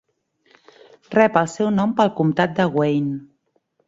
Rep 1.15 1.37
el 1.41 1.49
seu 1.55 1.69
nom 1.75 1.93
pel 1.99 2.09
comtat 2.21 2.57
de 2.61 2.65
Wayne. 2.79 3.15